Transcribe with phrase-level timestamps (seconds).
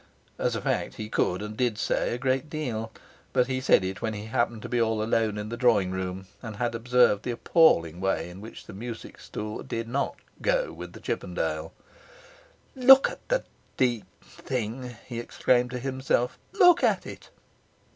[0.39, 2.91] As a fact he could and did say a great deal.
[3.33, 6.25] But he said it when he happened to be all alone in the drawing room,
[6.41, 10.93] and had observed the appalling way in which the music stool did not 'go' with
[10.93, 11.71] the Chippendale.
[12.75, 13.43] 'Look at the
[13.77, 16.39] d thing!' he exclaimed to himself.
[16.51, 17.29] 'Look at it!'